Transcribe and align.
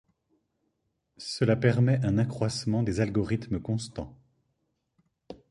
Cela 1.17 1.55
permet 1.55 2.03
un 2.03 2.17
accroissement 2.17 2.81
des 2.81 3.01
algorithmes 3.01 3.59
constants. 3.59 4.17